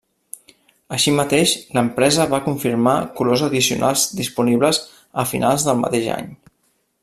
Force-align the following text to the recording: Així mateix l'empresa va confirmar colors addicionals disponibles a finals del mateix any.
Així 0.95 1.11
mateix 1.17 1.53
l'empresa 1.77 2.25
va 2.31 2.39
confirmar 2.47 2.95
colors 3.21 3.45
addicionals 3.49 4.07
disponibles 4.23 4.81
a 5.25 5.29
finals 5.35 5.69
del 5.69 5.83
mateix 5.87 6.13
any. 6.19 6.37